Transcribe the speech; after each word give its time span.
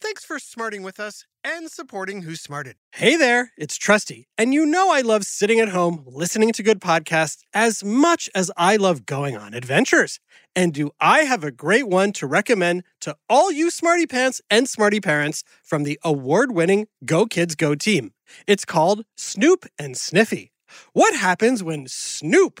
Thanks 0.00 0.24
for 0.24 0.38
smarting 0.38 0.82
with 0.82 1.00
us 1.00 1.24
and 1.44 1.70
supporting 1.70 2.22
Who 2.22 2.36
Smarted. 2.36 2.76
Hey 2.92 3.16
there, 3.16 3.52
it's 3.56 3.76
Trusty, 3.76 4.28
and 4.38 4.54
you 4.54 4.64
know 4.64 4.92
I 4.92 5.00
love 5.00 5.24
sitting 5.24 5.58
at 5.60 5.70
home 5.70 6.04
listening 6.06 6.52
to 6.52 6.62
good 6.62 6.80
podcasts 6.80 7.42
as 7.52 7.82
much 7.82 8.30
as 8.34 8.50
I 8.56 8.76
love 8.76 9.06
going 9.06 9.36
on 9.36 9.54
adventures. 9.54 10.20
And 10.54 10.72
do 10.72 10.90
I 11.00 11.20
have 11.20 11.42
a 11.42 11.50
great 11.50 11.88
one 11.88 12.12
to 12.12 12.26
recommend 12.26 12.84
to 13.00 13.16
all 13.28 13.50
you 13.50 13.70
smarty 13.70 14.06
pants 14.06 14.40
and 14.50 14.68
smarty 14.68 15.00
parents 15.00 15.42
from 15.62 15.82
the 15.82 15.98
award-winning 16.04 16.86
Go 17.04 17.26
Kids 17.26 17.54
Go 17.54 17.74
team? 17.74 18.12
It's 18.46 18.64
called 18.64 19.04
Snoop 19.16 19.66
and 19.78 19.96
Sniffy. 19.96 20.52
What 20.92 21.14
happens 21.14 21.62
when 21.62 21.86
Snoop, 21.86 22.60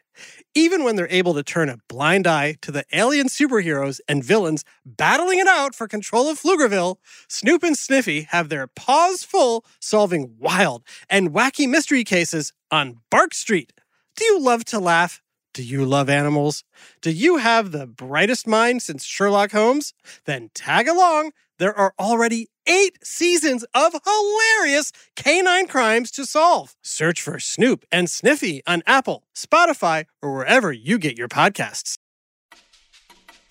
Even 0.53 0.83
when 0.83 0.95
they're 0.95 1.07
able 1.09 1.33
to 1.33 1.43
turn 1.43 1.69
a 1.69 1.77
blind 1.87 2.27
eye 2.27 2.57
to 2.61 2.71
the 2.71 2.85
alien 2.93 3.27
superheroes 3.27 3.99
and 4.07 4.23
villains 4.23 4.63
battling 4.85 5.39
it 5.39 5.47
out 5.47 5.73
for 5.73 5.87
control 5.87 6.29
of 6.29 6.41
Pflugerville, 6.41 6.97
Snoop 7.27 7.63
and 7.63 7.77
Sniffy 7.77 8.23
have 8.23 8.49
their 8.49 8.67
paws 8.67 9.23
full 9.23 9.65
solving 9.79 10.35
wild 10.37 10.83
and 11.09 11.31
wacky 11.31 11.67
mystery 11.69 12.03
cases 12.03 12.53
on 12.69 12.97
Bark 13.09 13.33
Street. 13.33 13.73
Do 14.15 14.25
you 14.25 14.39
love 14.41 14.65
to 14.65 14.79
laugh? 14.79 15.21
Do 15.53 15.63
you 15.63 15.85
love 15.85 16.09
animals? 16.09 16.63
Do 17.01 17.11
you 17.11 17.37
have 17.37 17.71
the 17.71 17.85
brightest 17.87 18.47
mind 18.47 18.81
since 18.81 19.03
Sherlock 19.03 19.51
Holmes? 19.51 19.93
Then 20.25 20.49
tag 20.53 20.87
along. 20.87 21.31
There 21.59 21.77
are 21.77 21.93
already 21.99 22.47
eight 22.67 22.97
seasons 23.03 23.63
of 23.73 23.93
hilarious 24.05 24.91
canine 25.15 25.67
crimes 25.67 26.11
to 26.11 26.25
solve. 26.25 26.75
Search 26.81 27.21
for 27.21 27.39
Snoop 27.39 27.85
and 27.91 28.09
Sniffy 28.09 28.61
on 28.65 28.83
Apple, 28.85 29.23
Spotify, 29.35 30.05
or 30.21 30.33
wherever 30.33 30.71
you 30.71 30.97
get 30.97 31.17
your 31.17 31.27
podcasts. 31.27 31.95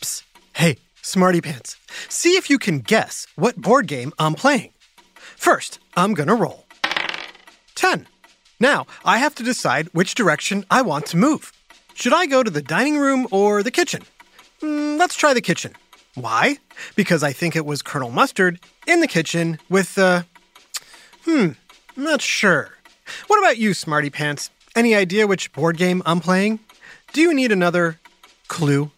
Psst. 0.01 0.23
Hey, 0.55 0.77
Smarty 1.03 1.41
Pants. 1.41 1.77
See 2.09 2.37
if 2.37 2.51
you 2.51 2.59
can 2.59 2.81
guess 2.81 3.27
what 3.37 3.57
board 3.57 3.87
game 3.87 4.13
I'm 4.19 4.35
playing. 4.35 4.73
First, 5.37 5.79
I'm 5.97 6.15
gonna 6.15 6.35
roll. 6.35 6.67
10. 7.75 8.07
Now, 8.61 8.87
I 9.07 9.19
have 9.19 9.35
to 9.37 9.43
decide 9.43 9.89
which 9.93 10.15
direction 10.15 10.65
I 10.71 10.83
want 10.83 11.07
to 11.07 11.17
move. 11.17 11.53
Should 11.95 12.13
I 12.13 12.27
go 12.27 12.43
to 12.43 12.51
the 12.51 12.63
dining 12.63 12.99
room 12.99 13.27
or 13.31 13.63
the 13.63 13.71
kitchen? 13.71 14.03
Mm, 14.61 14.99
let's 14.99 15.15
try 15.15 15.33
the 15.33 15.41
kitchen. 15.41 15.73
Why? 16.21 16.59
Because 16.97 17.23
I 17.23 17.33
think 17.33 17.57
it 17.57 17.65
was 17.65 17.83
Colonel 17.83 18.11
Mustard 18.11 18.61
in 18.87 19.01
the 19.01 19.09
kitchen 19.09 19.59
with, 19.69 19.97
uh, 19.99 20.23
hmm, 21.25 21.51
I'm 21.97 22.05
not 22.05 22.21
sure. 22.21 22.71
What 23.27 23.39
about 23.39 23.59
you, 23.59 23.75
Smarty 23.75 24.11
Pants? 24.11 24.51
Any 24.77 24.95
idea 24.95 25.27
which 25.27 25.53
board 25.53 25.77
game 25.77 26.03
I'm 26.07 26.21
playing? 26.21 26.61
Do 27.13 27.21
you 27.21 27.35
need 27.35 27.53
another 27.53 27.99
clue? 28.49 28.91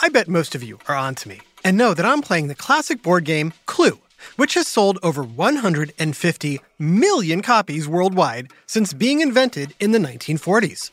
I 0.00 0.08
bet 0.08 0.28
most 0.28 0.54
of 0.54 0.62
you 0.62 0.78
are 0.88 0.96
onto 0.96 1.28
me 1.28 1.40
and 1.64 1.76
know 1.76 1.94
that 1.94 2.06
I'm 2.06 2.22
playing 2.22 2.48
the 2.48 2.54
classic 2.54 3.02
board 3.02 3.24
game 3.24 3.52
Clue, 3.66 3.98
which 4.36 4.54
has 4.54 4.68
sold 4.68 4.98
over 5.02 5.22
150 5.22 6.60
million 6.78 7.42
copies 7.42 7.88
worldwide 7.88 8.52
since 8.66 8.92
being 8.92 9.20
invented 9.20 9.74
in 9.80 9.90
the 9.90 9.98
1940s. 9.98 10.90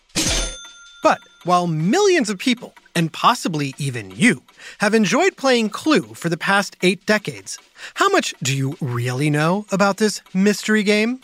But 1.03 1.19
while 1.43 1.67
millions 1.67 2.29
of 2.29 2.39
people, 2.39 2.73
and 2.95 3.11
possibly 3.11 3.73
even 3.77 4.11
you, 4.11 4.43
have 4.79 4.93
enjoyed 4.93 5.37
playing 5.37 5.69
Clue 5.69 6.13
for 6.13 6.29
the 6.29 6.37
past 6.37 6.75
eight 6.81 7.05
decades, 7.05 7.57
how 7.95 8.09
much 8.09 8.33
do 8.43 8.55
you 8.55 8.75
really 8.81 9.29
know 9.29 9.65
about 9.71 9.97
this 9.97 10.21
mystery 10.33 10.83
game? 10.83 11.19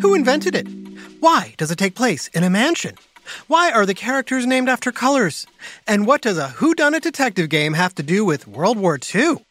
Who 0.00 0.14
invented 0.14 0.54
it? 0.54 0.68
Why 1.20 1.54
does 1.56 1.70
it 1.70 1.78
take 1.78 1.94
place 1.94 2.28
in 2.28 2.44
a 2.44 2.50
mansion? 2.50 2.96
Why 3.46 3.70
are 3.70 3.84
the 3.84 3.94
characters 3.94 4.46
named 4.46 4.68
after 4.68 4.92
colors? 4.92 5.46
And 5.86 6.06
what 6.06 6.22
does 6.22 6.38
a 6.38 6.48
whodunit 6.48 7.02
detective 7.02 7.48
game 7.48 7.74
have 7.74 7.94
to 7.96 8.02
do 8.02 8.24
with 8.24 8.46
World 8.46 8.78
War 8.78 8.98
II? 9.14 9.44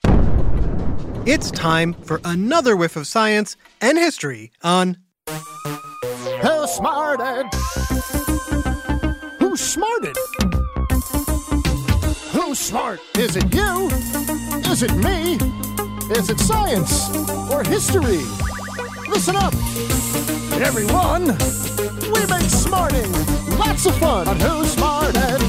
It's 1.26 1.52
time 1.52 1.94
for 1.94 2.22
another 2.24 2.76
whiff 2.76 2.96
of 2.96 3.06
science 3.06 3.58
and 3.82 3.98
history 3.98 4.52
on 4.64 4.98
Who 5.28 6.68
smarted? 6.68 7.48
Smarted? 9.58 10.16
Who's 12.32 12.60
smart? 12.60 13.00
Is 13.18 13.36
it 13.36 13.52
you? 13.56 13.88
Is 14.70 14.84
it 14.84 14.94
me? 14.98 15.34
Is 16.16 16.30
it 16.30 16.40
science 16.40 17.10
or 17.52 17.64
history? 17.64 18.22
Listen 19.10 19.36
up, 19.36 19.56
everyone. 20.62 21.26
We 22.14 22.26
make 22.28 22.48
smarting 22.52 23.12
lots 23.58 23.88
of 23.88 23.98
fun 23.98 24.28
on 24.28 24.40
Who 24.40 24.64
Smarted. 24.66 25.42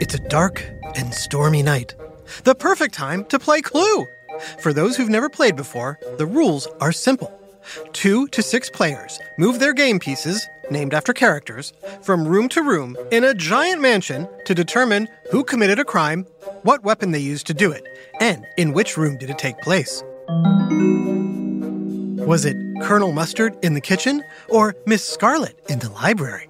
It's 0.00 0.14
a 0.14 0.28
dark 0.28 0.66
and 0.96 1.12
stormy 1.12 1.62
night. 1.62 1.94
The 2.44 2.54
perfect 2.54 2.94
time 2.94 3.26
to 3.26 3.38
play 3.38 3.60
Clue. 3.60 4.06
For 4.60 4.72
those 4.72 4.96
who've 4.96 5.10
never 5.10 5.28
played 5.28 5.56
before, 5.56 5.98
the 6.16 6.26
rules 6.26 6.66
are 6.80 6.92
simple. 6.92 7.37
Two 7.92 8.28
to 8.28 8.42
six 8.42 8.70
players 8.70 9.18
move 9.38 9.58
their 9.58 9.72
game 9.72 9.98
pieces, 9.98 10.48
named 10.70 10.94
after 10.94 11.12
characters, 11.12 11.72
from 12.02 12.26
room 12.26 12.48
to 12.50 12.62
room 12.62 12.96
in 13.10 13.24
a 13.24 13.34
giant 13.34 13.80
mansion 13.80 14.28
to 14.44 14.54
determine 14.54 15.08
who 15.30 15.44
committed 15.44 15.78
a 15.78 15.84
crime, 15.84 16.26
what 16.62 16.84
weapon 16.84 17.12
they 17.12 17.18
used 17.18 17.46
to 17.46 17.54
do 17.54 17.70
it, 17.72 17.84
and 18.20 18.46
in 18.56 18.72
which 18.72 18.96
room 18.96 19.16
did 19.18 19.30
it 19.30 19.38
take 19.38 19.58
place. 19.60 20.02
Was 22.26 22.44
it 22.44 22.56
Colonel 22.82 23.12
Mustard 23.12 23.56
in 23.62 23.74
the 23.74 23.80
kitchen 23.80 24.22
or 24.48 24.74
Miss 24.86 25.06
Scarlet 25.06 25.58
in 25.68 25.78
the 25.78 25.90
library? 25.90 26.48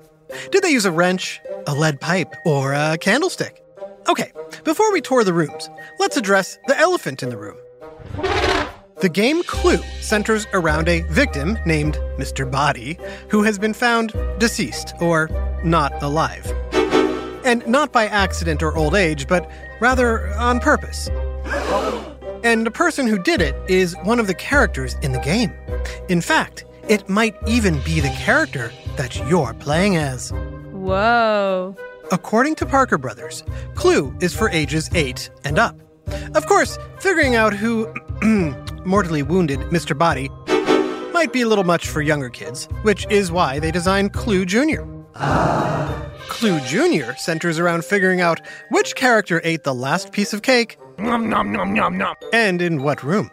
Did 0.51 0.63
they 0.63 0.71
use 0.71 0.85
a 0.85 0.93
wrench, 0.93 1.41
a 1.67 1.75
lead 1.75 2.01
pipe, 2.01 2.35
or 2.45 2.73
a 2.73 2.99
candlestick? 2.99 3.63
Okay, 4.09 4.33
before 4.65 4.93
we 4.93 5.01
tour 5.01 5.23
the 5.23 5.33
rooms, 5.33 5.71
let's 5.99 6.17
address 6.17 6.59
the 6.67 6.77
elephant 6.79 7.23
in 7.23 7.29
the 7.29 7.37
room. 7.37 7.57
The 9.01 9.09
game 9.09 9.45
Clue 9.45 9.81
centers 10.01 10.49
around 10.53 10.89
a 10.89 11.03
victim 11.03 11.57
named 11.65 11.95
Mr. 12.17 12.51
Body 12.51 12.99
who 13.29 13.45
has 13.45 13.57
been 13.57 13.73
found 13.73 14.13
deceased 14.39 14.93
or 15.01 15.31
not 15.63 16.03
alive. 16.03 16.45
And 17.45 17.65
not 17.69 17.93
by 17.93 18.07
accident 18.07 18.61
or 18.61 18.77
old 18.77 18.97
age, 18.97 19.29
but 19.29 19.49
rather 19.79 20.35
on 20.35 20.59
purpose. 20.59 21.09
And 22.43 22.67
the 22.67 22.73
person 22.73 23.07
who 23.07 23.21
did 23.21 23.41
it 23.41 23.55
is 23.71 23.95
one 24.03 24.19
of 24.19 24.27
the 24.27 24.35
characters 24.35 24.97
in 25.01 25.13
the 25.13 25.21
game. 25.21 25.53
In 26.09 26.21
fact, 26.21 26.65
it 26.89 27.09
might 27.09 27.37
even 27.47 27.81
be 27.85 28.01
the 28.01 28.11
character 28.11 28.73
that 28.97 29.17
you're 29.29 29.55
playing 29.55 29.97
as. 29.97 30.33
Whoa. 30.73 31.77
According 32.11 32.57
to 32.57 32.67
Parker 32.67 32.99
Brothers, 32.99 33.45
Clue 33.77 34.13
is 34.21 34.35
for 34.35 34.51
ages 34.51 34.91
8 34.93 35.31
and 35.45 35.57
up. 35.57 35.79
Of 36.35 36.47
course, 36.47 36.79
figuring 36.99 37.37
out 37.37 37.55
who 37.55 37.93
mortally 38.85 39.23
wounded 39.23 39.61
Mr. 39.71 39.97
Body 39.97 40.29
might 41.13 41.33
be 41.33 41.43
a 41.43 41.49
little 41.49 41.65
much 41.65 41.89
for 41.89 42.03
younger 42.03 42.29
kids, 42.29 42.67
which 42.83 43.07
is 43.11 43.31
why 43.31 43.59
they 43.59 43.71
designed 43.71 44.13
Clue 44.13 44.45
Jr. 44.45 44.83
Clue 46.29 46.61
Jr. 46.61 47.13
centers 47.17 47.59
around 47.59 47.85
figuring 47.85 48.21
out 48.21 48.41
which 48.71 48.95
character 48.95 49.41
ate 49.45 49.65
the 49.65 49.75
last 49.75 50.13
piece 50.13 50.33
of 50.33 50.43
cake 50.43 50.79
Nom 50.99 51.29
nom 51.29 51.53
nom 51.53 51.73
nom 51.73 51.97
nom. 51.97 52.17
and 52.33 52.61
in 52.61 52.83
what 52.83 53.03
room. 53.03 53.31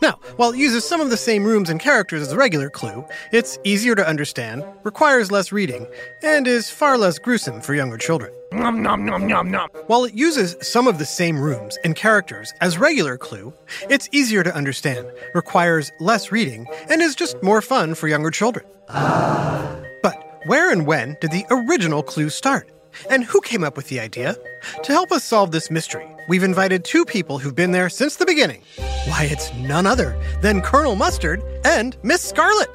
Now, 0.00 0.20
while 0.36 0.52
it 0.52 0.58
uses 0.58 0.84
some 0.84 1.00
of 1.00 1.10
the 1.10 1.16
same 1.16 1.44
rooms 1.44 1.68
and 1.68 1.80
characters 1.80 2.22
as 2.22 2.34
regular 2.34 2.70
Clue, 2.70 3.04
it's 3.32 3.58
easier 3.64 3.96
to 3.96 4.06
understand, 4.06 4.64
requires 4.84 5.32
less 5.32 5.50
reading, 5.50 5.88
and 6.22 6.46
is 6.46 6.70
far 6.70 6.96
less 6.96 7.18
gruesome 7.18 7.60
for 7.60 7.74
younger 7.74 7.98
children. 7.98 8.32
Nom 8.50 8.82
nom 8.82 9.04
nom. 9.04 9.68
While 9.88 10.04
it 10.04 10.14
uses 10.14 10.56
some 10.62 10.86
of 10.86 10.98
the 10.98 11.04
same 11.04 11.38
rooms 11.38 11.76
and 11.84 11.94
characters 11.94 12.52
as 12.62 12.78
regular 12.78 13.18
Clue, 13.18 13.52
it's 13.90 14.08
easier 14.10 14.42
to 14.42 14.54
understand, 14.54 15.06
requires 15.34 15.92
less 16.00 16.32
reading, 16.32 16.66
and 16.88 17.02
is 17.02 17.14
just 17.14 17.42
more 17.42 17.60
fun 17.60 17.94
for 17.94 18.08
younger 18.08 18.30
children. 18.30 18.64
But 18.88 20.40
where 20.46 20.72
and 20.72 20.86
when 20.86 21.18
did 21.20 21.30
the 21.30 21.44
original 21.50 22.02
Clue 22.02 22.30
start? 22.30 22.70
And 23.10 23.22
who 23.22 23.42
came 23.42 23.62
up 23.62 23.76
with 23.76 23.88
the 23.88 24.00
idea? 24.00 24.34
To 24.82 24.92
help 24.92 25.12
us 25.12 25.24
solve 25.24 25.50
this 25.50 25.70
mystery, 25.70 26.08
we've 26.28 26.42
invited 26.42 26.84
two 26.84 27.04
people 27.04 27.38
who've 27.38 27.54
been 27.54 27.72
there 27.72 27.90
since 27.90 28.16
the 28.16 28.26
beginning. 28.26 28.62
Why, 29.08 29.28
it's 29.30 29.52
none 29.54 29.86
other 29.86 30.18
than 30.40 30.62
Colonel 30.62 30.96
Mustard 30.96 31.42
and 31.66 31.98
Miss 32.02 32.22
Scarlet. 32.22 32.70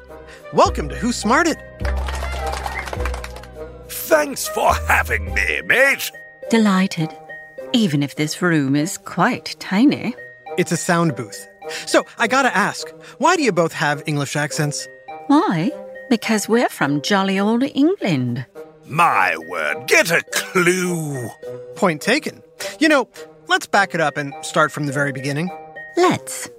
Welcome 0.52 0.88
to 0.88 0.94
Who 0.94 1.10
Smarted. 1.12 1.56
Thanks 4.06 4.46
for 4.48 4.74
having 4.86 5.32
me, 5.32 5.62
mate. 5.62 6.12
Delighted. 6.50 7.08
Even 7.72 8.02
if 8.02 8.16
this 8.16 8.42
room 8.42 8.76
is 8.76 8.98
quite 8.98 9.56
tiny. 9.60 10.14
It's 10.58 10.70
a 10.72 10.76
sound 10.76 11.16
booth. 11.16 11.48
So 11.86 12.04
I 12.18 12.26
gotta 12.26 12.54
ask, 12.54 12.86
why 13.16 13.34
do 13.34 13.42
you 13.42 13.50
both 13.50 13.72
have 13.72 14.02
English 14.06 14.36
accents? 14.36 14.86
Why? 15.28 15.72
Because 16.10 16.50
we're 16.50 16.68
from 16.68 17.00
jolly 17.00 17.40
old 17.40 17.62
England. 17.62 18.44
My 18.84 19.38
word, 19.48 19.86
get 19.86 20.10
a 20.10 20.22
clue. 20.32 21.30
Point 21.74 22.02
taken. 22.02 22.42
You 22.78 22.90
know, 22.90 23.08
let's 23.48 23.66
back 23.66 23.94
it 23.94 24.02
up 24.02 24.18
and 24.18 24.34
start 24.42 24.70
from 24.70 24.84
the 24.84 24.92
very 24.92 25.12
beginning. 25.12 25.48
Let's. 25.96 26.50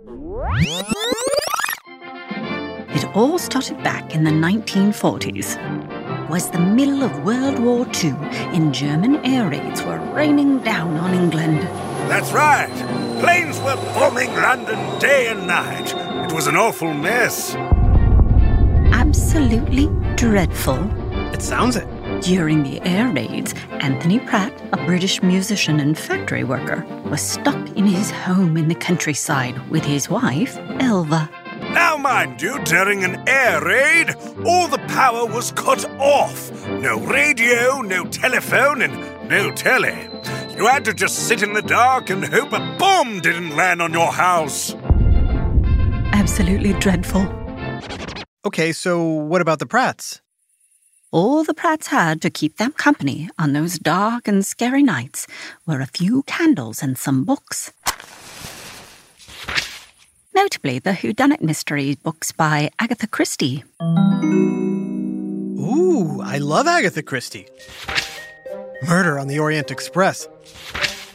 It 2.96 3.06
all 3.16 3.38
started 3.38 3.84
back 3.84 4.16
in 4.16 4.24
the 4.24 4.32
1940s. 4.32 5.95
Was 6.30 6.50
the 6.50 6.60
middle 6.60 7.04
of 7.04 7.24
World 7.24 7.60
War 7.60 7.86
II, 8.04 8.16
and 8.56 8.74
German 8.74 9.18
air 9.24 9.48
raids 9.48 9.84
were 9.84 10.00
raining 10.12 10.58
down 10.60 10.98
on 10.98 11.14
England. 11.14 11.62
That's 12.10 12.32
right. 12.32 12.72
Planes 13.20 13.60
were 13.60 13.76
bombing 13.94 14.34
London 14.34 15.00
day 15.00 15.28
and 15.28 15.46
night. 15.46 15.94
It 16.26 16.34
was 16.34 16.48
an 16.48 16.56
awful 16.56 16.94
mess. 16.94 17.56
Absolutely 18.92 19.88
dreadful. 20.16 20.90
It 21.32 21.44
sounds 21.44 21.76
it. 21.76 21.88
During 22.22 22.64
the 22.64 22.82
air 22.82 23.12
raids, 23.14 23.54
Anthony 23.82 24.20
Pratt, 24.20 24.52
a 24.74 24.78
British 24.78 25.22
musician 25.22 25.80
and 25.80 25.96
factory 25.96 26.44
worker, 26.44 26.84
was 27.06 27.22
stuck 27.22 27.70
in 27.78 27.86
his 27.86 28.10
home 28.10 28.58
in 28.58 28.68
the 28.68 28.76
countryside 28.76 29.58
with 29.70 29.86
his 29.86 30.10
wife, 30.10 30.58
Elva. 30.80 31.30
Now, 31.76 31.98
mind 31.98 32.42
you, 32.42 32.58
during 32.64 33.04
an 33.04 33.22
air 33.28 33.62
raid, 33.62 34.16
all 34.46 34.70
the 34.70 34.82
power 34.88 35.26
was 35.26 35.52
cut 35.52 35.84
off. 36.00 36.50
No 36.70 37.02
radio, 37.02 37.82
no 37.82 38.06
telephone, 38.06 38.82
and 38.82 39.30
no 39.30 39.52
telly. 39.52 40.08
You 40.56 40.68
had 40.68 40.86
to 40.86 40.94
just 40.94 41.28
sit 41.28 41.44
in 41.44 41.52
the 41.52 41.62
dark 41.62 42.10
and 42.10 42.24
hope 42.24 42.54
a 42.54 42.78
bomb 42.80 43.20
didn't 43.20 43.58
land 43.58 43.82
on 43.82 43.92
your 43.92 44.14
house. 44.14 44.74
Absolutely 46.14 46.72
dreadful. 46.80 47.28
Okay, 48.46 48.72
so 48.72 49.04
what 49.04 49.42
about 49.42 49.60
the 49.60 49.66
Pratts? 49.66 50.22
All 51.12 51.44
the 51.44 51.54
Pratts 51.54 51.88
had 51.88 52.22
to 52.22 52.30
keep 52.30 52.56
them 52.56 52.72
company 52.72 53.30
on 53.38 53.52
those 53.52 53.78
dark 53.80 54.30
and 54.30 54.46
scary 54.46 54.82
nights 54.82 55.28
were 55.68 55.82
a 55.82 55.88
few 55.88 56.24
candles 56.24 56.82
and 56.82 56.98
some 56.98 57.26
books. 57.26 57.74
Notably, 60.36 60.80
the 60.80 60.92
whodunit 60.92 61.42
mystery 61.42 61.96
books 62.04 62.34
by 62.34 62.70
Agatha 62.78 63.08
Christie. 63.08 63.64
Ooh, 65.58 66.22
I 66.22 66.40
love 66.40 66.68
Agatha 66.68 67.02
Christie. 67.02 67.48
Murder 68.84 69.18
on 69.18 69.28
the 69.30 69.40
Orient 69.40 69.72
Express. 69.72 70.28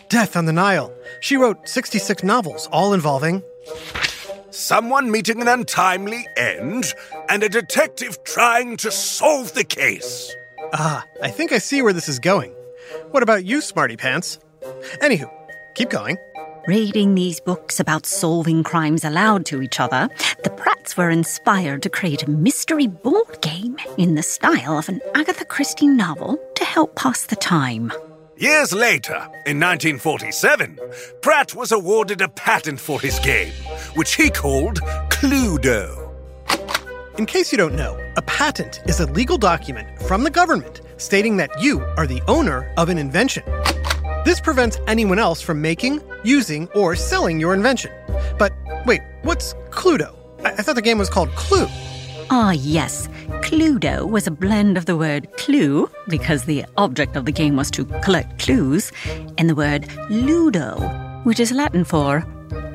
Death 0.09 0.37
on 0.37 0.47
the 0.47 0.55
Nile. 0.55 0.91
She 1.21 1.37
wrote 1.37 1.69
66 1.69 2.25
novels, 2.25 2.67
all 2.73 2.95
involving. 2.95 3.43
Someone 4.51 5.11
meeting 5.11 5.43
an 5.43 5.49
untimely 5.49 6.27
end, 6.39 6.95
and 7.29 7.43
a 7.43 7.49
detective 7.51 8.25
trying 8.25 8.79
to 8.79 8.91
solve 8.91 9.53
the 9.53 9.65
case. 9.65 10.35
Ah, 10.73 11.05
I 11.23 11.29
think 11.29 11.53
I 11.53 11.59
see 11.59 11.83
where 11.83 11.93
this 11.93 12.09
is 12.09 12.19
going. 12.19 12.55
What 13.11 13.23
about 13.23 13.45
you, 13.45 13.61
Smarty 13.61 13.99
Pants? 13.99 14.39
Anywho, 15.03 15.31
keep 15.75 15.91
going. 15.91 16.17
Reading 16.71 17.17
these 17.17 17.41
books 17.41 17.81
about 17.81 18.07
solving 18.07 18.63
crimes 18.63 19.03
aloud 19.05 19.45
to 19.47 19.61
each 19.61 19.81
other, 19.81 20.09
the 20.45 20.51
Pratts 20.51 20.97
were 20.97 21.11
inspired 21.11 21.83
to 21.83 21.91
create 21.91 22.23
a 22.23 22.31
mystery 22.31 22.87
board 22.87 23.41
game 23.41 23.77
in 23.99 24.15
the 24.15 24.23
style 24.23 24.79
of 24.79 24.89
an 24.89 25.01
Agatha 25.17 25.45
Christie 25.45 25.89
novel 25.89 26.39
to 26.55 26.65
help 26.65 26.95
pass 26.95 27.27
the 27.27 27.35
time. 27.35 27.91
Years 28.37 28.73
later, 28.73 29.17
in 29.47 29.59
1947, 29.59 30.79
Pratt 31.23 31.57
was 31.57 31.73
awarded 31.73 32.21
a 32.21 32.29
patent 32.29 32.79
for 32.79 33.01
his 33.01 33.19
game, 33.19 33.53
which 33.97 34.15
he 34.15 34.31
called 34.31 34.79
Cluedo. 35.11 36.15
In 37.19 37.27
case 37.27 37.51
you 37.51 37.59
don't 37.59 37.75
know, 37.75 37.99
a 38.17 38.23
patent 38.23 38.81
is 38.87 39.01
a 39.01 39.11
legal 39.11 39.39
document 39.39 40.01
from 40.03 40.23
the 40.23 40.31
government 40.31 40.83
stating 40.99 41.37
that 41.39 41.51
you 41.61 41.81
are 41.97 42.07
the 42.07 42.23
owner 42.29 42.73
of 42.77 42.89
an 42.89 42.97
invention. 42.97 43.43
This 44.25 44.41
prevents 44.41 44.79
anyone 44.87 45.19
else 45.19 45.41
from 45.41 45.63
making, 45.63 46.03
using, 46.23 46.69
or 46.75 46.95
selling 46.95 47.41
your 47.41 47.55
invention. 47.55 47.91
But 48.39 48.53
wait, 48.85 49.01
what's 49.23 49.55
Cluedo? 49.71 50.15
I, 50.45 50.51
I 50.51 50.63
thought 50.63 50.75
the 50.75 50.83
game 50.83 50.99
was 50.99 51.09
called 51.09 51.31
Clue. 51.31 51.67
Ah, 52.31 52.53
yes. 52.53 53.09
Cluedo 53.43 54.09
was 54.09 54.27
a 54.27 54.31
blend 54.31 54.77
of 54.77 54.85
the 54.85 54.97
word 54.97 55.33
clue, 55.39 55.91
because 56.09 56.45
the 56.45 56.65
object 56.77 57.17
of 57.17 57.25
the 57.25 57.33
game 57.33 57.57
was 57.57 57.71
to 57.73 57.85
collect 58.03 58.39
clues, 58.39 58.93
and 59.39 59.49
the 59.49 59.55
word 59.55 59.89
ludo, 60.11 60.77
which 61.25 61.41
is 61.41 61.51
Latin 61.51 61.85
for 61.85 62.25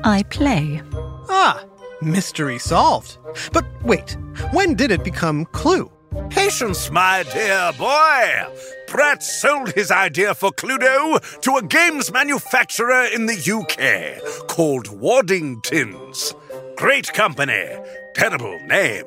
I 0.04 0.24
play. 0.24 0.82
Ah, 1.28 1.64
mystery 2.02 2.58
solved. 2.58 3.18
But 3.52 3.64
wait, 3.84 4.16
when 4.52 4.74
did 4.74 4.90
it 4.90 5.04
become 5.04 5.44
Clue? 5.46 5.90
Patience, 6.30 6.90
my 6.90 7.24
dear 7.32 7.72
boy. 7.78 8.56
Pratt 8.86 9.22
sold 9.22 9.72
his 9.72 9.90
idea 9.90 10.34
for 10.34 10.50
Cluedo 10.50 11.40
to 11.40 11.56
a 11.56 11.62
games 11.62 12.12
manufacturer 12.12 13.04
in 13.04 13.26
the 13.26 13.34
UK 13.34 14.46
called 14.48 14.86
Waddingtons. 14.86 16.34
Great 16.76 17.12
company, 17.12 17.76
terrible 18.14 18.58
name. 18.66 19.04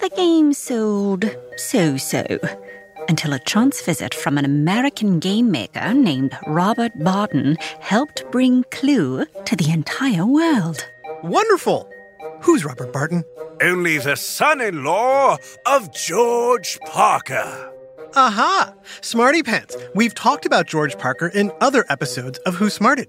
The 0.00 0.10
game 0.10 0.52
sold 0.52 1.24
so 1.56 1.96
so 1.96 2.24
until 3.08 3.32
a 3.32 3.38
chance 3.40 3.80
visit 3.80 4.14
from 4.14 4.38
an 4.38 4.44
American 4.44 5.18
game 5.18 5.50
maker 5.50 5.94
named 5.94 6.36
Robert 6.46 6.92
Barton 7.02 7.56
helped 7.80 8.30
bring 8.30 8.64
Clue 8.70 9.24
to 9.46 9.56
the 9.56 9.70
entire 9.70 10.26
world. 10.26 10.86
Wonderful! 11.22 11.90
Who's 12.42 12.64
Robert 12.64 12.92
Barton? 12.92 13.24
Only 13.62 13.98
the 13.98 14.16
son 14.16 14.60
in 14.60 14.84
law 14.84 15.38
of 15.66 15.92
George 15.92 16.78
Parker. 16.86 17.72
Aha! 18.14 18.72
Smarty 19.00 19.42
Pants. 19.42 19.76
We've 19.94 20.14
talked 20.14 20.46
about 20.46 20.66
George 20.66 20.96
Parker 20.98 21.28
in 21.28 21.52
other 21.60 21.84
episodes 21.90 22.38
of 22.40 22.54
Who 22.54 22.70
Smarted. 22.70 23.08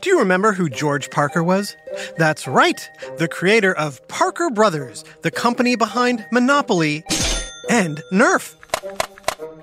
Do 0.00 0.10
you 0.10 0.18
remember 0.18 0.52
who 0.52 0.70
George 0.70 1.10
Parker 1.10 1.42
was? 1.42 1.76
That's 2.16 2.48
right, 2.48 2.88
the 3.18 3.28
creator 3.28 3.74
of 3.74 4.06
Parker 4.08 4.50
Brothers, 4.50 5.04
the 5.22 5.30
company 5.30 5.76
behind 5.76 6.26
Monopoly 6.32 7.04
and 7.68 8.02
Nerf. 8.12 8.54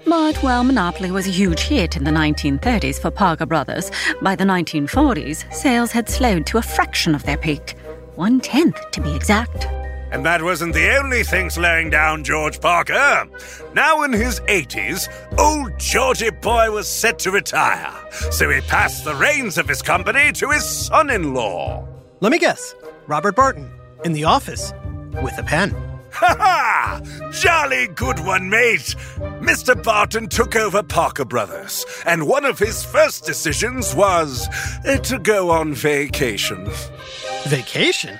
But 0.05 0.37
while 0.43 0.63
Monopoly 0.63 1.09
was 1.09 1.25
a 1.25 1.31
huge 1.31 1.61
hit 1.61 1.97
in 1.97 2.03
the 2.03 2.11
1930s 2.11 3.01
for 3.01 3.09
Parker 3.09 3.47
Brothers, 3.47 3.91
by 4.21 4.35
the 4.35 4.43
1940s, 4.43 5.51
sales 5.51 5.91
had 5.91 6.09
slowed 6.09 6.45
to 6.45 6.59
a 6.59 6.61
fraction 6.61 7.15
of 7.15 7.23
their 7.23 7.37
peak. 7.37 7.75
One 8.15 8.39
tenth, 8.39 8.79
to 8.91 9.01
be 9.01 9.13
exact. 9.13 9.67
And 10.12 10.25
that 10.25 10.41
wasn't 10.41 10.74
the 10.74 10.98
only 10.98 11.24
thing 11.24 11.50
slowing 11.50 11.89
down 11.89 12.24
George 12.24 12.62
Parker. 12.62 13.27
Now 13.74 14.03
in 14.03 14.13
his 14.13 14.39
80s, 14.41 15.10
old 15.38 15.77
Georgie 15.77 16.29
boy 16.29 16.72
was 16.72 16.88
set 16.88 17.19
to 17.19 17.31
retire, 17.31 17.93
so 18.31 18.50
he 18.50 18.62
passed 18.62 19.03
the 19.03 19.15
reins 19.15 19.57
of 19.57 19.67
his 19.67 19.81
company 19.81 20.31
to 20.31 20.50
his 20.51 20.63
son 20.63 21.10
in 21.10 21.34
law. 21.34 21.86
Let 22.22 22.31
me 22.31 22.39
guess 22.39 22.74
Robert 23.07 23.36
Barton, 23.36 23.69
in 24.05 24.13
the 24.13 24.24
office, 24.24 24.72
with 25.22 25.38
a 25.38 25.43
pen. 25.43 25.75
Ha 26.13 26.34
ha! 26.39 27.01
Jolly 27.34 27.88
good 27.88 28.19
one, 28.19 28.50
mate! 28.50 28.95
Mr. 29.41 29.75
Barton 29.84 30.29
took 30.29 30.55
over 30.55 30.81
Parker 30.81 31.25
Brothers, 31.25 31.86
and 32.05 32.25
one 32.25 32.45
of 32.45 32.57
his 32.57 32.86
first 32.86 33.25
decisions 33.25 33.93
was 33.93 34.48
uh, 34.88 34.95
to 35.00 35.19
go 35.19 35.50
on 35.50 35.74
vacation. 35.74 36.69
Vacation? 37.47 38.19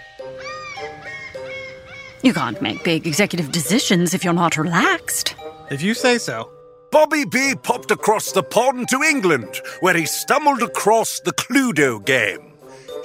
You 2.22 2.34
can't 2.34 2.62
make 2.62 2.84
big 2.84 3.08
executive 3.08 3.52
decisions 3.52 4.14
if 4.14 4.24
you're 4.24 4.34
not 4.34 4.58
relaxed. 4.58 5.36
If 5.70 5.82
you 5.82 5.94
say 5.94 6.18
so. 6.18 6.52
Bobby 6.92 7.26
B 7.26 7.56
popped 7.62 7.92
across 7.92 8.32
the 8.32 8.44
pond 8.44 8.88
to 8.90 9.02
England, 9.02 9.62
where 9.80 9.98
he 9.98 10.06
stumbled 10.06 10.62
across 10.62 11.20
the 11.20 11.34
Cluedo 11.34 12.04
game. 12.06 12.54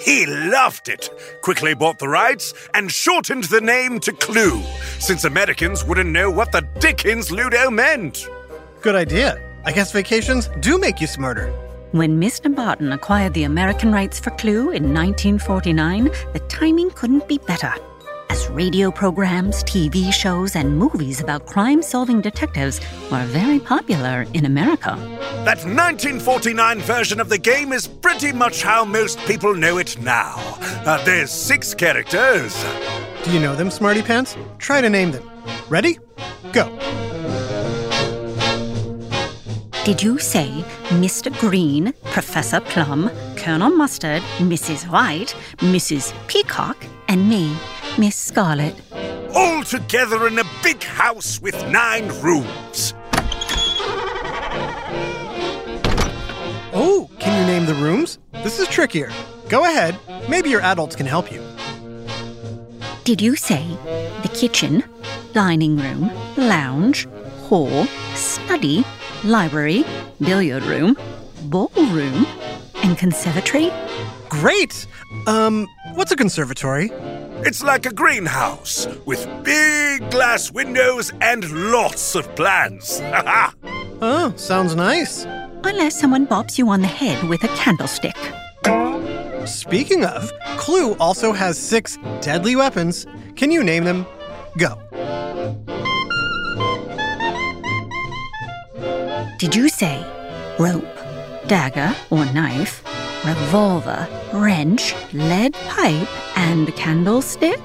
He 0.00 0.26
loved 0.26 0.88
it, 0.88 1.10
quickly 1.42 1.74
bought 1.74 1.98
the 1.98 2.08
rights, 2.08 2.54
and 2.74 2.90
shortened 2.90 3.44
the 3.44 3.60
name 3.60 3.98
to 4.00 4.12
Clue, 4.12 4.62
since 4.98 5.24
Americans 5.24 5.84
wouldn't 5.84 6.10
know 6.10 6.30
what 6.30 6.52
the 6.52 6.62
dickens 6.78 7.30
Ludo 7.30 7.70
meant. 7.70 8.26
Good 8.80 8.94
idea. 8.94 9.40
I 9.64 9.72
guess 9.72 9.92
vacations 9.92 10.48
do 10.60 10.78
make 10.78 11.00
you 11.00 11.06
smarter. 11.06 11.52
When 11.92 12.20
Mr. 12.20 12.54
Barton 12.54 12.92
acquired 12.92 13.34
the 13.34 13.42
American 13.42 13.90
rights 13.90 14.20
for 14.20 14.30
Clue 14.30 14.70
in 14.70 14.94
1949, 14.94 16.04
the 16.32 16.38
timing 16.48 16.88
couldn't 16.90 17.26
be 17.26 17.38
better. 17.38 17.74
As 18.28 18.48
radio 18.50 18.92
programs, 18.92 19.64
TV 19.64 20.12
shows, 20.12 20.54
and 20.54 20.78
movies 20.78 21.20
about 21.20 21.46
crime 21.46 21.82
solving 21.82 22.20
detectives 22.20 22.80
were 23.10 23.24
very 23.24 23.58
popular 23.58 24.24
in 24.34 24.46
America. 24.46 24.94
That 25.44 25.64
1949 25.66 26.78
version 26.78 27.18
of 27.18 27.28
the 27.28 27.38
game 27.38 27.72
is 27.72 27.88
pretty 27.88 28.30
much 28.32 28.62
how 28.62 28.84
most 28.84 29.18
people 29.26 29.52
know 29.52 29.78
it 29.78 29.98
now. 30.00 30.36
Uh, 30.86 31.04
there's 31.04 31.32
six 31.32 31.74
characters. 31.74 32.54
Do 33.24 33.32
you 33.32 33.40
know 33.40 33.56
them, 33.56 33.68
Smarty 33.68 34.02
Pants? 34.02 34.36
Try 34.58 34.80
to 34.80 34.88
name 34.88 35.10
them. 35.10 35.28
Ready? 35.68 35.98
Go. 36.52 36.68
Did 39.90 40.04
you 40.04 40.20
say 40.20 40.46
Mr. 41.02 41.36
Green, 41.40 41.92
Professor 42.12 42.60
Plum, 42.60 43.10
Colonel 43.34 43.70
Mustard, 43.70 44.22
Mrs. 44.38 44.88
White, 44.88 45.34
Mrs. 45.56 46.14
Peacock, 46.28 46.76
and 47.08 47.28
me, 47.28 47.56
Miss 47.98 48.14
Scarlet? 48.14 48.76
All 49.34 49.64
together 49.64 50.28
in 50.28 50.38
a 50.38 50.44
big 50.62 50.80
house 50.84 51.40
with 51.40 51.56
nine 51.66 52.06
rooms. 52.20 52.94
Oh, 56.72 57.10
can 57.18 57.40
you 57.40 57.52
name 57.52 57.66
the 57.66 57.74
rooms? 57.74 58.20
This 58.44 58.60
is 58.60 58.68
trickier. 58.68 59.10
Go 59.48 59.64
ahead. 59.64 59.98
Maybe 60.28 60.50
your 60.50 60.60
adults 60.60 60.94
can 60.94 61.06
help 61.06 61.32
you. 61.32 61.42
Did 63.02 63.20
you 63.20 63.34
say 63.34 63.66
the 64.22 64.30
kitchen, 64.32 64.84
dining 65.32 65.78
room, 65.78 66.12
lounge, 66.36 67.08
hall, 67.48 67.86
study, 68.14 68.84
library, 69.24 69.84
billiard 70.20 70.62
room, 70.64 70.96
ballroom, 71.44 72.26
and 72.76 72.96
conservatory? 72.96 73.70
Great! 74.28 74.86
Um, 75.26 75.66
what's 75.94 76.12
a 76.12 76.16
conservatory? 76.16 76.90
It's 77.42 77.62
like 77.62 77.86
a 77.86 77.92
greenhouse 77.92 78.86
with 79.06 79.26
big 79.44 80.10
glass 80.10 80.50
windows 80.52 81.12
and 81.20 81.70
lots 81.72 82.14
of 82.14 82.34
plants. 82.36 83.00
Oh, 84.02 84.32
sounds 84.36 84.74
nice. 84.74 85.24
Unless 85.62 86.00
someone 86.00 86.26
bops 86.26 86.56
you 86.56 86.70
on 86.70 86.80
the 86.80 86.86
head 86.86 87.22
with 87.28 87.44
a 87.44 87.48
candlestick. 87.48 88.16
Speaking 89.46 90.06
of, 90.06 90.32
Clue 90.56 90.94
also 90.94 91.32
has 91.32 91.58
six 91.58 91.98
deadly 92.22 92.56
weapons. 92.56 93.06
Can 93.36 93.50
you 93.50 93.62
name 93.62 93.84
them? 93.84 94.06
Go. 94.56 94.78
Did 99.40 99.54
you 99.54 99.70
say 99.70 99.96
rope, 100.58 100.84
dagger 101.46 101.96
or 102.10 102.26
knife, 102.34 102.84
revolver, 103.24 104.06
wrench, 104.34 104.94
lead 105.14 105.54
pipe, 105.54 106.36
and 106.36 106.68
candlestick? 106.76 107.58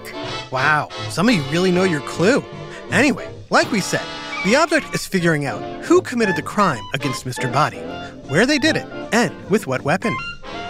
Wow, 0.53 0.87
some 1.09 1.27
of 1.27 1.35
you 1.35 1.41
really 1.51 1.71
know 1.71 1.83
your 1.83 1.99
clue. 1.99 2.41
Anyway, 2.91 3.29
like 3.49 3.69
we 3.73 3.81
said, 3.81 4.05
the 4.45 4.55
object 4.55 4.95
is 4.95 5.05
figuring 5.05 5.47
out 5.47 5.61
who 5.83 6.01
committed 6.01 6.37
the 6.37 6.41
crime 6.41 6.81
against 6.93 7.25
Mr. 7.25 7.51
Body, 7.51 7.79
where 8.29 8.45
they 8.45 8.57
did 8.57 8.77
it, 8.77 8.87
and 9.11 9.33
with 9.49 9.67
what 9.67 9.81
weapon. 9.81 10.15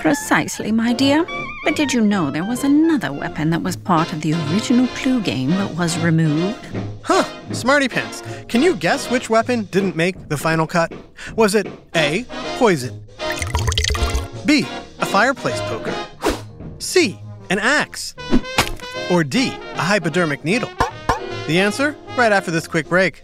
Precisely, 0.06 0.72
my 0.72 0.94
dear. 0.94 1.26
But 1.64 1.76
did 1.76 1.92
you 1.92 2.00
know 2.00 2.30
there 2.30 2.44
was 2.44 2.64
another 2.64 3.12
weapon 3.12 3.50
that 3.50 3.64
was 3.64 3.76
part 3.76 4.14
of 4.14 4.22
the 4.22 4.34
original 4.34 4.86
Clue 4.90 5.20
game 5.20 5.50
but 5.50 5.74
was 5.74 5.98
removed? 5.98 6.64
Huh, 7.02 7.24
Smarty 7.52 7.88
Pants. 7.88 8.22
Can 8.48 8.62
you 8.62 8.76
guess 8.76 9.10
which 9.10 9.32
weapon 9.32 9.64
didn't 9.72 9.96
make 9.96 10.30
the 10.30 10.38
final 10.38 10.68
cut? 10.68 10.94
Was 11.36 11.56
it 11.56 11.66
A, 11.96 12.24
poison? 12.60 13.04
B, 14.46 14.68
a 15.00 15.08
fireplace 15.08 15.60
poker? 15.62 15.96
C, 16.78 17.20
an 17.50 17.58
axe? 17.58 18.14
Or 19.10 19.24
D, 19.24 19.58
a 19.74 19.82
hypodermic 19.82 20.46
needle? 20.46 20.70
The 21.48 21.60
answer 21.60 21.96
right 22.16 22.32
after 22.32 22.52
this 22.52 22.68
quick 22.68 22.88
break. 22.88 23.24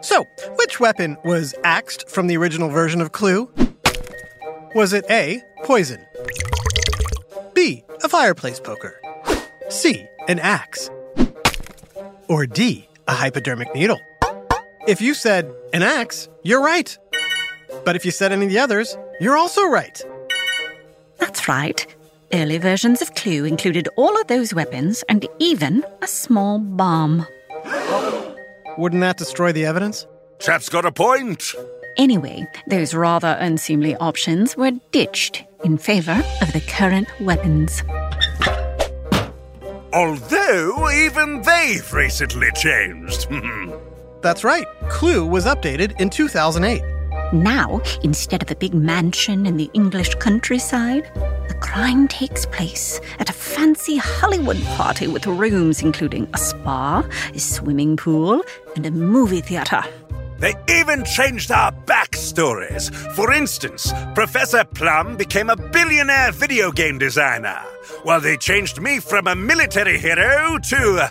So, 0.00 0.24
which 0.56 0.78
weapon 0.78 1.16
was 1.24 1.54
axed 1.64 2.08
from 2.08 2.26
the 2.26 2.36
original 2.36 2.68
version 2.68 3.00
of 3.00 3.12
Clue? 3.12 3.50
Was 4.74 4.92
it 4.92 5.04
A, 5.10 5.42
poison? 5.64 6.04
B, 7.54 7.82
a 8.04 8.08
fireplace 8.08 8.60
poker? 8.60 9.00
C, 9.68 10.06
an 10.28 10.38
axe? 10.38 10.90
Or 12.28 12.46
D, 12.46 12.88
a 13.08 13.14
hypodermic 13.14 13.74
needle? 13.74 14.00
If 14.86 15.00
you 15.00 15.14
said 15.14 15.52
an 15.72 15.82
axe, 15.82 16.28
you're 16.42 16.62
right. 16.62 16.96
But 17.84 17.96
if 17.96 18.04
you 18.04 18.10
said 18.10 18.32
any 18.32 18.46
of 18.46 18.52
the 18.52 18.58
others, 18.58 18.96
you're 19.20 19.36
also 19.36 19.64
right. 19.64 20.00
That's 21.18 21.48
right. 21.48 21.86
Early 22.32 22.58
versions 22.58 23.02
of 23.02 23.14
Clue 23.14 23.44
included 23.44 23.88
all 23.96 24.20
of 24.20 24.26
those 24.26 24.52
weapons 24.52 25.02
and 25.08 25.26
even 25.38 25.84
a 26.02 26.06
small 26.06 26.58
bomb. 26.58 27.26
Wouldn't 28.78 29.00
that 29.00 29.16
destroy 29.16 29.52
the 29.52 29.64
evidence? 29.64 30.06
Chap's 30.38 30.68
got 30.68 30.84
a 30.84 30.92
point. 30.92 31.54
Anyway, 31.96 32.46
those 32.66 32.94
rather 32.94 33.36
unseemly 33.40 33.96
options 33.96 34.56
were 34.56 34.72
ditched 34.92 35.44
in 35.64 35.78
favor 35.78 36.22
of 36.42 36.52
the 36.52 36.60
current 36.68 37.08
weapons. 37.20 37.82
Although 39.94 40.90
even 40.90 41.40
they've 41.40 41.92
recently 41.92 42.50
changed. 42.52 43.28
That's 44.22 44.44
right. 44.44 44.66
Clue 44.90 45.24
was 45.24 45.46
updated 45.46 45.98
in 45.98 46.10
2008. 46.10 46.82
Now, 47.32 47.80
instead 48.04 48.42
of 48.42 48.50
a 48.50 48.54
big 48.54 48.72
mansion 48.72 49.46
in 49.46 49.56
the 49.56 49.68
English 49.74 50.14
countryside, 50.16 51.10
the 51.48 51.58
crime 51.60 52.06
takes 52.06 52.46
place 52.46 53.00
at 53.18 53.28
a 53.28 53.32
fancy 53.32 53.96
Hollywood 53.96 54.62
party 54.76 55.08
with 55.08 55.26
rooms 55.26 55.82
including 55.82 56.28
a 56.34 56.38
spa, 56.38 57.04
a 57.34 57.38
swimming 57.38 57.96
pool, 57.96 58.42
and 58.76 58.86
a 58.86 58.92
movie 58.92 59.40
theater. 59.40 59.82
They 60.38 60.54
even 60.68 61.04
changed 61.04 61.50
our 61.50 61.72
backstories. 61.72 62.94
For 63.14 63.32
instance, 63.32 63.92
Professor 64.14 64.64
Plum 64.64 65.16
became 65.16 65.50
a 65.50 65.56
billionaire 65.56 66.30
video 66.30 66.70
game 66.70 66.98
designer, 66.98 67.60
while 68.02 68.20
they 68.20 68.36
changed 68.36 68.80
me 68.80 69.00
from 69.00 69.26
a 69.26 69.34
military 69.34 69.98
hero 69.98 70.58
to 70.68 71.10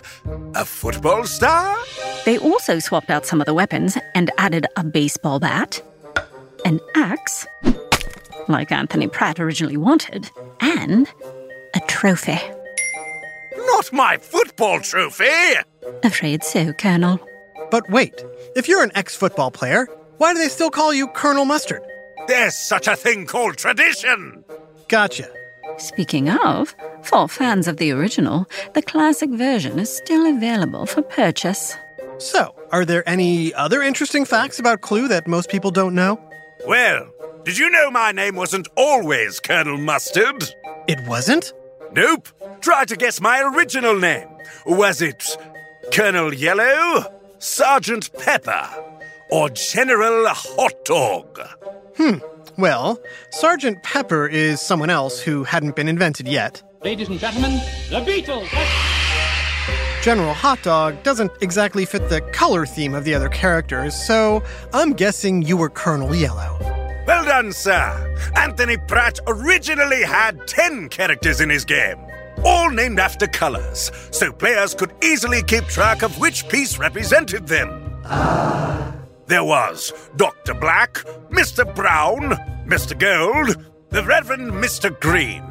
a 0.54 0.64
football 0.64 1.24
star? 1.26 1.76
They 2.24 2.38
also 2.38 2.78
swapped 2.78 3.10
out 3.10 3.26
some 3.26 3.40
of 3.40 3.46
the 3.46 3.54
weapons 3.54 3.98
and 4.14 4.30
added 4.38 4.66
a 4.76 4.84
baseball 4.84 5.40
bat, 5.40 5.82
an 6.66 6.80
axe, 6.96 7.46
like 8.48 8.72
Anthony 8.72 9.06
Pratt 9.06 9.38
originally 9.38 9.76
wanted, 9.76 10.28
and 10.60 11.08
a 11.76 11.80
trophy. 11.86 12.40
Not 13.56 13.92
my 13.92 14.16
football 14.16 14.80
trophy! 14.80 15.54
Afraid 16.02 16.42
so, 16.42 16.72
Colonel. 16.72 17.20
But 17.70 17.88
wait, 17.88 18.20
if 18.56 18.68
you're 18.68 18.82
an 18.82 18.90
ex 18.96 19.14
football 19.14 19.52
player, 19.52 19.86
why 20.16 20.32
do 20.32 20.40
they 20.40 20.48
still 20.48 20.70
call 20.70 20.92
you 20.92 21.06
Colonel 21.06 21.44
Mustard? 21.44 21.82
There's 22.26 22.56
such 22.56 22.88
a 22.88 22.96
thing 22.96 23.26
called 23.26 23.56
tradition! 23.56 24.44
Gotcha. 24.88 25.30
Speaking 25.78 26.28
of, 26.30 26.74
for 27.02 27.28
fans 27.28 27.68
of 27.68 27.76
the 27.76 27.92
original, 27.92 28.46
the 28.74 28.82
classic 28.82 29.30
version 29.30 29.78
is 29.78 29.96
still 29.96 30.26
available 30.26 30.84
for 30.86 31.02
purchase. 31.02 31.76
So, 32.18 32.56
are 32.72 32.84
there 32.84 33.08
any 33.08 33.54
other 33.54 33.82
interesting 33.82 34.24
facts 34.24 34.58
about 34.58 34.80
Clue 34.80 35.06
that 35.06 35.28
most 35.28 35.48
people 35.48 35.70
don't 35.70 35.94
know? 35.94 36.18
Well, 36.66 37.06
did 37.44 37.58
you 37.58 37.70
know 37.70 37.90
my 37.90 38.10
name 38.12 38.34
wasn't 38.34 38.66
always 38.76 39.38
Colonel 39.38 39.78
Mustard? 39.78 40.52
It 40.88 40.98
wasn't? 41.06 41.52
Nope. 41.92 42.28
Try 42.60 42.84
to 42.86 42.96
guess 42.96 43.20
my 43.20 43.40
original 43.40 43.96
name. 43.98 44.28
Was 44.66 45.00
it 45.00 45.24
Colonel 45.92 46.34
Yellow, 46.34 47.04
Sergeant 47.38 48.12
Pepper, 48.18 48.68
or 49.30 49.48
General 49.50 50.26
Hot 50.28 50.84
Dog? 50.84 51.40
Hmm. 51.96 52.16
Well, 52.58 52.98
Sergeant 53.30 53.82
Pepper 53.82 54.26
is 54.26 54.60
someone 54.60 54.90
else 54.90 55.20
who 55.20 55.44
hadn't 55.44 55.76
been 55.76 55.88
invented 55.88 56.26
yet. 56.26 56.62
Ladies 56.82 57.08
and 57.08 57.20
gentlemen, 57.20 57.52
the 57.90 58.00
Beatles. 58.00 58.95
General 60.06 60.34
Hot 60.34 60.62
Dog 60.62 61.02
doesn't 61.02 61.32
exactly 61.40 61.84
fit 61.84 62.08
the 62.08 62.20
color 62.20 62.64
theme 62.64 62.94
of 62.94 63.02
the 63.02 63.12
other 63.12 63.28
characters, 63.28 63.92
so 64.06 64.40
I'm 64.72 64.92
guessing 64.92 65.42
you 65.42 65.56
were 65.56 65.68
Colonel 65.68 66.14
Yellow. 66.14 66.56
Well 67.08 67.24
done, 67.24 67.50
sir. 67.50 68.16
Anthony 68.36 68.76
Pratt 68.76 69.18
originally 69.26 70.04
had 70.04 70.46
10 70.46 70.90
characters 70.90 71.40
in 71.40 71.50
his 71.50 71.64
game, 71.64 71.98
all 72.44 72.70
named 72.70 73.00
after 73.00 73.26
colors, 73.26 73.90
so 74.12 74.30
players 74.30 74.74
could 74.74 74.94
easily 75.02 75.42
keep 75.42 75.64
track 75.64 76.02
of 76.02 76.16
which 76.20 76.48
piece 76.48 76.78
represented 76.78 77.48
them. 77.48 78.00
There 79.26 79.42
was 79.42 79.92
Dr. 80.14 80.54
Black, 80.54 80.98
Mr. 81.30 81.74
Brown, 81.74 82.30
Mr. 82.64 82.96
Gold, 82.96 83.56
the 83.90 84.04
Reverend 84.04 84.52
Mr. 84.52 84.88
Green, 85.00 85.42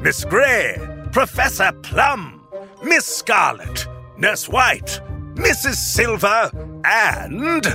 Miss 0.00 0.24
Gray, 0.24 0.76
Professor 1.12 1.70
Plum, 1.84 2.40
Miss 2.82 3.06
Scarlet, 3.06 3.86
Nurse 4.22 4.48
White, 4.48 5.00
Mrs. 5.34 5.74
Silver, 5.74 6.48
and 6.84 7.66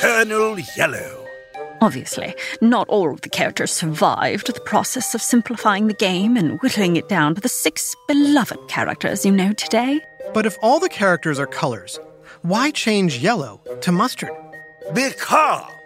Colonel 0.00 0.58
Yellow. 0.76 1.24
Obviously, 1.80 2.34
not 2.60 2.88
all 2.88 3.12
of 3.12 3.20
the 3.20 3.28
characters 3.28 3.70
survived 3.70 4.52
the 4.52 4.60
process 4.62 5.14
of 5.14 5.22
simplifying 5.22 5.86
the 5.86 5.94
game 5.94 6.36
and 6.36 6.60
whittling 6.62 6.96
it 6.96 7.08
down 7.08 7.36
to 7.36 7.40
the 7.40 7.48
six 7.48 7.94
beloved 8.08 8.58
characters 8.66 9.24
you 9.24 9.30
know 9.30 9.52
today. 9.52 10.00
But 10.34 10.46
if 10.46 10.56
all 10.62 10.80
the 10.80 10.88
characters 10.88 11.38
are 11.38 11.46
colors, 11.46 12.00
why 12.42 12.72
change 12.72 13.18
yellow 13.18 13.60
to 13.82 13.92
mustard? 13.92 14.32
Because 14.92 15.77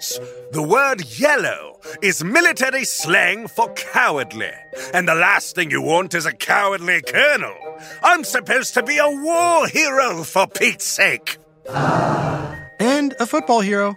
the 0.53 0.63
word 0.63 1.05
yellow 1.19 1.79
is 2.03 2.25
military 2.25 2.85
slang 2.85 3.47
for 3.47 3.73
cowardly. 3.75 4.51
And 4.93 5.07
the 5.07 5.15
last 5.15 5.55
thing 5.55 5.71
you 5.71 5.83
want 5.83 6.15
is 6.15 6.27
a 6.27 6.33
cowardly 6.33 7.03
colonel. 7.03 7.55
I'm 8.03 8.25
supposed 8.25 8.75
to 8.75 8.83
be 8.83 8.99
a 8.99 9.09
war 9.09 9.67
hero, 9.69 10.25
for 10.25 10.47
Pete's 10.47 10.85
sake. 10.85 11.39
And 11.69 13.15
a 13.21 13.27
football 13.27 13.61
hero. 13.61 13.95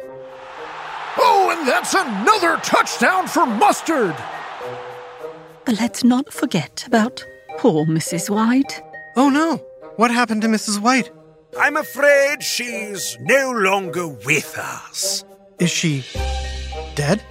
Oh, 1.17 1.55
and 1.57 1.67
that's 1.67 1.93
another 1.93 2.57
touchdown 2.57 3.27
for 3.27 3.45
Mustard! 3.45 4.15
But 5.65 5.79
let's 5.79 6.03
not 6.03 6.31
forget 6.31 6.83
about 6.85 7.25
poor 7.57 7.85
Mrs. 7.85 8.29
White. 8.29 8.81
Oh 9.15 9.29
no, 9.29 9.57
what 9.95 10.11
happened 10.11 10.43
to 10.43 10.47
Mrs. 10.47 10.79
White? 10.79 11.09
I'm 11.59 11.77
afraid 11.77 12.43
she's 12.43 13.17
no 13.21 13.51
longer 13.51 14.07
with 14.07 14.57
us. 14.57 15.23
Is 15.57 15.71
she 15.71 16.03
dead? 16.95 17.23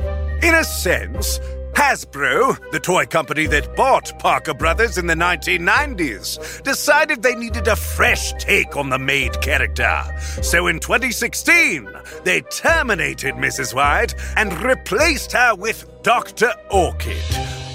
In 0.42 0.54
a 0.54 0.64
sense, 0.64 1.38
Hasbro, 1.74 2.70
the 2.70 2.80
toy 2.80 3.04
company 3.04 3.46
that 3.48 3.76
bought 3.76 4.18
Parker 4.18 4.54
Brothers 4.54 4.96
in 4.96 5.06
the 5.06 5.14
1990s, 5.14 6.62
decided 6.62 7.22
they 7.22 7.34
needed 7.34 7.68
a 7.68 7.76
fresh 7.76 8.32
take 8.34 8.76
on 8.76 8.88
the 8.88 8.98
maid 8.98 9.38
character. 9.42 10.02
So 10.42 10.68
in 10.68 10.80
2016, 10.80 11.86
they 12.24 12.40
terminated 12.42 13.34
Mrs. 13.34 13.74
White 13.74 14.14
and 14.36 14.58
replaced 14.62 15.32
her 15.32 15.54
with 15.54 15.84
Dr. 16.02 16.54
Orchid, 16.70 17.22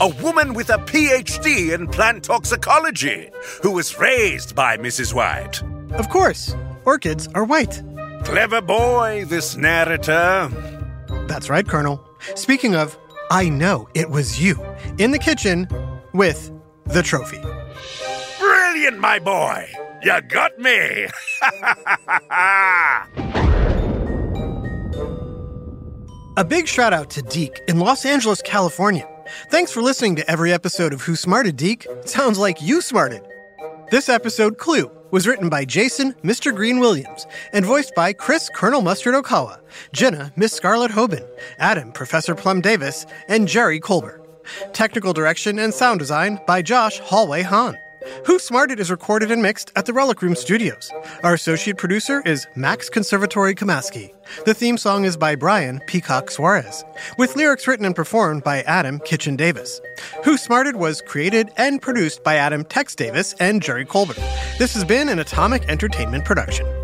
a 0.02 0.08
woman 0.24 0.56
with 0.56 0.72
a 0.72 0.80
PhD 0.80 1.74
in 1.76 1.88
plant 1.88 2.24
toxicology 2.24 3.30
who 3.62 3.72
was 3.72 4.00
raised 4.00 4.56
by 4.56 4.78
Mrs. 4.78 5.14
White. 5.14 5.62
Of 5.94 6.10
course, 6.10 6.56
orchids 6.86 7.28
are 7.36 7.44
white. 7.44 7.84
Clever 8.24 8.62
boy, 8.62 9.26
this 9.26 9.56
narrator. 9.56 10.50
That's 11.28 11.50
right, 11.50 11.68
Colonel. 11.68 12.04
Speaking 12.36 12.76
of, 12.76 12.98
I 13.32 13.50
know 13.50 13.88
it 13.94 14.10
was 14.10 14.42
you 14.42 14.64
in 14.98 15.12
the 15.12 15.20
kitchen 15.20 15.68
with 16.14 16.52
the 16.86 17.02
trophy. 17.04 17.42
Brilliant, 18.40 19.00
my 19.00 19.20
boy! 19.20 19.68
You 20.04 20.22
got 20.22 20.58
me! 20.60 21.08
A 26.38 26.46
big 26.46 26.68
shout 26.68 26.94
out 26.94 27.10
to 27.12 27.22
Deke 27.22 27.60
in 27.68 27.80
Los 27.80 28.06
Angeles, 28.06 28.42
California. 28.42 29.08
Thanks 29.52 29.72
for 29.72 29.82
listening 29.82 30.16
to 30.16 30.32
every 30.32 30.54
episode 30.54 30.94
of 30.94 31.02
Who 31.02 31.16
Smarted 31.16 31.58
Deke. 31.58 31.86
Sounds 32.06 32.40
like 32.40 32.62
you 32.62 32.82
smarted. 32.82 33.22
This 33.92 34.08
episode, 34.10 34.58
Clue, 34.58 34.90
was 35.12 35.28
written 35.28 35.50
by 35.50 35.66
Jason, 35.66 36.14
Mr. 36.24 36.56
Green 36.56 36.80
Williams, 36.80 37.26
and 37.54 37.66
voiced 37.66 37.96
by 37.96 38.14
Chris 38.14 38.50
Colonel 38.54 38.82
Mustard 38.82 39.16
Okawa, 39.16 39.60
Jenna, 39.94 40.32
Miss 40.36 40.54
Scarlett 40.54 40.92
Hoban, 40.92 41.28
Adam, 41.58 41.92
Professor 41.92 42.36
Plum 42.36 42.62
Davis, 42.62 43.06
and 43.28 43.48
Jerry 43.48 43.80
Colbert. 43.80 44.26
Technical 44.74 45.14
direction 45.14 45.60
and 45.60 45.74
sound 45.74 46.00
design 46.00 46.40
by 46.48 46.62
Josh 46.62 47.00
Hallway 47.00 47.42
Hahn. 47.44 47.78
Who 48.26 48.40
Smarted 48.40 48.80
is 48.80 48.92
recorded 48.92 49.32
and 49.32 49.42
mixed 49.42 49.72
at 49.76 49.86
the 49.86 49.94
Relic 49.94 50.22
Room 50.22 50.36
Studios. 50.36 50.92
Our 51.24 51.34
associate 51.34 51.78
producer 51.78 52.22
is 52.26 52.48
Max 52.56 52.90
Conservatory 52.90 53.56
Kamaski. 53.56 54.14
The 54.46 54.54
theme 54.54 54.78
song 54.78 55.06
is 55.06 55.18
by 55.18 55.36
Brian 55.36 55.80
Peacock 55.88 56.32
Suarez, 56.32 56.86
with 57.18 57.36
lyrics 57.36 57.68
written 57.68 57.86
and 57.86 57.96
performed 57.96 58.44
by 58.44 58.62
Adam 58.62 59.00
Kitchen 59.00 59.36
Davis. 59.36 59.82
Who 60.24 60.38
Smarted 60.38 60.76
was 60.76 61.02
created 61.02 61.50
and 61.58 61.82
produced 61.82 62.24
by 62.24 62.36
Adam 62.36 62.64
Tex 62.64 62.96
Davis 62.96 63.34
and 63.40 63.62
Jerry 63.62 63.86
Colbert. 63.86 64.18
This 64.58 64.74
has 64.74 64.86
been 64.86 65.10
an 65.10 65.20
Atomic 65.20 65.68
Entertainment 65.68 66.26
production. 66.26 66.79